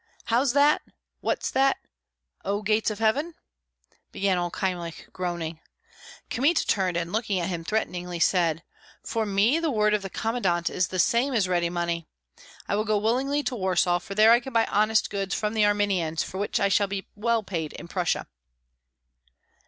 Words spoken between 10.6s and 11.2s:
is the